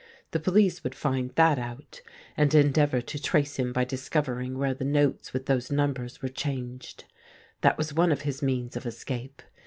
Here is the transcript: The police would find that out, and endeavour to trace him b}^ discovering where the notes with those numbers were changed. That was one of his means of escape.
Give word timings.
The 0.31 0.39
police 0.39 0.83
would 0.83 0.95
find 0.95 1.29
that 1.35 1.59
out, 1.59 2.01
and 2.35 2.51
endeavour 2.55 3.01
to 3.01 3.21
trace 3.21 3.57
him 3.57 3.71
b}^ 3.71 3.87
discovering 3.87 4.57
where 4.57 4.73
the 4.73 4.83
notes 4.83 5.31
with 5.31 5.45
those 5.45 5.69
numbers 5.71 6.23
were 6.23 6.27
changed. 6.29 7.05
That 7.61 7.77
was 7.77 7.93
one 7.93 8.11
of 8.11 8.21
his 8.21 8.41
means 8.41 8.75
of 8.75 8.87
escape. 8.87 9.43